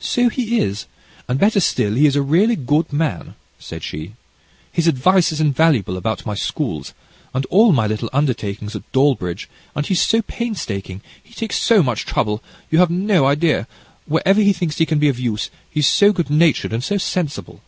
[0.00, 0.86] "So he is,
[1.28, 4.14] and, better still, he is a really good man," said she.
[4.72, 6.94] "His advice is invaluable about my schools,
[7.34, 9.46] and all my little undertakings at Dawlbridge,
[9.76, 13.68] and he's so painstaking, he takes so much trouble you have no idea
[14.06, 17.60] wherever he thinks he can be of use: he's so good natured and so sensible."